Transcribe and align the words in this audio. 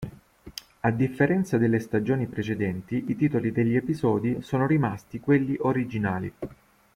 A 0.79 0.89
differenza 0.89 1.59
delle 1.59 1.77
stagioni 1.77 2.25
precedenti 2.25 3.03
i 3.09 3.15
titoli 3.15 3.51
degli 3.51 3.75
episodi 3.75 4.41
sono 4.41 4.65
rimasti 4.65 5.19
quelli 5.19 5.55
originali. 5.59 6.33